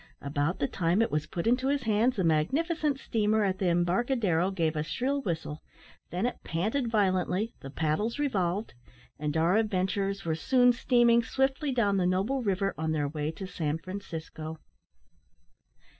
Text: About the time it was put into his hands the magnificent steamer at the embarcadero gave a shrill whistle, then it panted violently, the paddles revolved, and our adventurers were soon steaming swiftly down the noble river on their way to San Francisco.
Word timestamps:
About 0.23 0.57
the 0.57 0.67
time 0.67 1.03
it 1.03 1.11
was 1.11 1.27
put 1.27 1.45
into 1.45 1.67
his 1.67 1.83
hands 1.83 2.15
the 2.15 2.23
magnificent 2.23 2.99
steamer 2.99 3.43
at 3.43 3.59
the 3.59 3.69
embarcadero 3.69 4.49
gave 4.49 4.75
a 4.75 4.81
shrill 4.81 5.21
whistle, 5.21 5.61
then 6.09 6.25
it 6.25 6.43
panted 6.43 6.87
violently, 6.89 7.53
the 7.59 7.69
paddles 7.69 8.17
revolved, 8.17 8.73
and 9.19 9.37
our 9.37 9.57
adventurers 9.57 10.25
were 10.25 10.33
soon 10.33 10.73
steaming 10.73 11.21
swiftly 11.21 11.71
down 11.71 11.97
the 11.97 12.07
noble 12.07 12.41
river 12.41 12.73
on 12.79 12.93
their 12.93 13.07
way 13.07 13.29
to 13.29 13.45
San 13.45 13.77
Francisco. 13.77 14.57